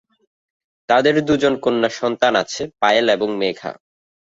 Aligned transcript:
তাদের 0.89 1.15
দুইজন 1.25 1.53
কন্যাসন্তান 1.57 2.33
আছে, 2.35 2.63
পায়েল 2.79 3.05
এবং 3.09 3.29
মেঘা। 3.37 3.71